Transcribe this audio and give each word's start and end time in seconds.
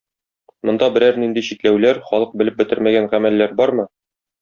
Монда 0.69 0.89
берәр 0.95 1.21
нинди 1.25 1.45
чикләүләр, 1.49 2.01
халык 2.11 2.35
белеп 2.43 2.61
бетермәгән 2.65 3.15
гамәлләр 3.17 3.59
бармы? 3.65 3.91